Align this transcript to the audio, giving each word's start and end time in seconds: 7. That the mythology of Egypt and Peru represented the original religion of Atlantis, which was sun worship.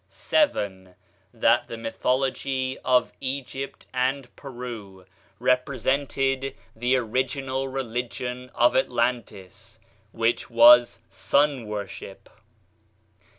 7. 0.07 0.95
That 1.31 1.67
the 1.67 1.77
mythology 1.77 2.75
of 2.79 3.11
Egypt 3.21 3.85
and 3.93 4.35
Peru 4.35 5.05
represented 5.37 6.55
the 6.75 6.95
original 6.95 7.67
religion 7.67 8.49
of 8.55 8.75
Atlantis, 8.75 9.79
which 10.11 10.49
was 10.49 11.01
sun 11.07 11.67
worship. 11.67 12.29